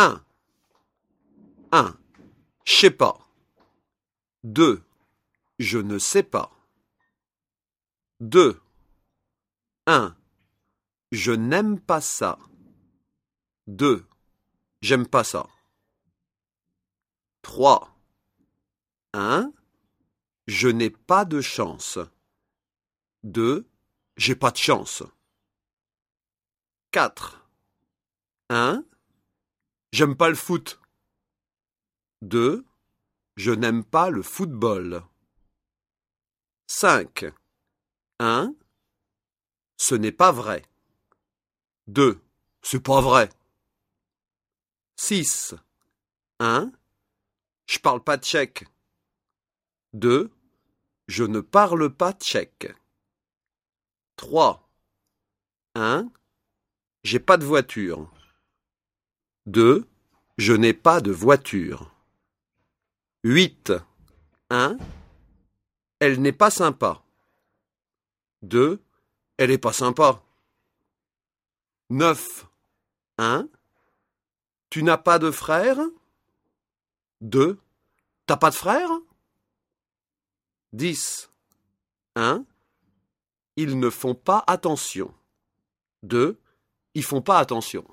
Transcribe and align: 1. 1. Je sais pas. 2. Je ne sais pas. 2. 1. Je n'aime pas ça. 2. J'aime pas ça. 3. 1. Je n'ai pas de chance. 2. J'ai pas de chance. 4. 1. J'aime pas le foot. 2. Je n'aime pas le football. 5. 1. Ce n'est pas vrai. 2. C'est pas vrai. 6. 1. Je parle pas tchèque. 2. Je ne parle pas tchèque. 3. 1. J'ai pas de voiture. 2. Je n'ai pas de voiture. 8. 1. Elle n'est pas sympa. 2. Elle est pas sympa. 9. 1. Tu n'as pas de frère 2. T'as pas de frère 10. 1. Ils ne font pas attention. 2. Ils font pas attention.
1. 0.00 0.24
1. 1.72 1.98
Je 2.64 2.72
sais 2.72 2.90
pas. 2.92 3.18
2. 4.44 4.80
Je 5.58 5.78
ne 5.78 5.98
sais 5.98 6.22
pas. 6.22 6.52
2. 8.20 8.62
1. 9.88 10.16
Je 11.10 11.32
n'aime 11.32 11.80
pas 11.80 12.00
ça. 12.00 12.38
2. 13.66 14.06
J'aime 14.82 15.08
pas 15.08 15.24
ça. 15.24 15.48
3. 17.42 17.92
1. 19.14 19.52
Je 20.46 20.68
n'ai 20.68 20.90
pas 20.90 21.24
de 21.24 21.40
chance. 21.40 21.98
2. 23.24 23.68
J'ai 24.16 24.36
pas 24.36 24.52
de 24.52 24.58
chance. 24.58 25.02
4. 26.92 27.50
1. 28.50 28.84
J'aime 29.90 30.16
pas 30.16 30.28
le 30.28 30.34
foot. 30.34 30.80
2. 32.22 32.66
Je 33.36 33.52
n'aime 33.52 33.84
pas 33.84 34.10
le 34.10 34.22
football. 34.22 35.02
5. 36.66 37.24
1. 38.18 38.54
Ce 39.78 39.94
n'est 39.94 40.12
pas 40.12 40.30
vrai. 40.30 40.62
2. 41.86 42.20
C'est 42.60 42.82
pas 42.82 43.00
vrai. 43.00 43.30
6. 44.96 45.54
1. 46.40 46.70
Je 47.66 47.78
parle 47.78 48.04
pas 48.04 48.18
tchèque. 48.18 48.66
2. 49.94 50.30
Je 51.06 51.24
ne 51.24 51.40
parle 51.40 51.88
pas 51.94 52.12
tchèque. 52.12 52.74
3. 54.16 54.68
1. 55.76 56.10
J'ai 57.04 57.20
pas 57.20 57.38
de 57.38 57.46
voiture. 57.46 58.12
2. 59.48 59.88
Je 60.36 60.52
n'ai 60.52 60.74
pas 60.74 61.00
de 61.00 61.10
voiture. 61.10 61.90
8. 63.24 63.72
1. 64.50 64.76
Elle 66.00 66.20
n'est 66.20 66.32
pas 66.32 66.50
sympa. 66.50 67.02
2. 68.42 68.78
Elle 69.38 69.50
est 69.50 69.58
pas 69.58 69.72
sympa. 69.72 70.22
9. 71.88 72.46
1. 73.16 73.48
Tu 74.68 74.82
n'as 74.82 74.98
pas 74.98 75.18
de 75.18 75.30
frère 75.30 75.78
2. 77.22 77.58
T'as 78.26 78.36
pas 78.36 78.50
de 78.50 78.54
frère 78.54 78.90
10. 80.74 81.30
1. 82.16 82.44
Ils 83.56 83.78
ne 83.78 83.88
font 83.88 84.14
pas 84.14 84.44
attention. 84.46 85.14
2. 86.02 86.38
Ils 86.94 87.02
font 87.02 87.22
pas 87.22 87.38
attention. 87.38 87.86